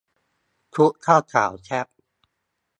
[0.75, 1.87] ชุดเจ้าสาวแซ่บ